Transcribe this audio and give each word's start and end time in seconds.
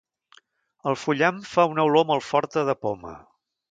El 0.93 0.97
fullam 1.03 1.39
fa 1.51 1.69
una 1.75 1.87
olor 1.93 2.09
molt 2.15 2.29
forta 2.33 2.69
de 2.73 2.81
poma. 2.85 3.19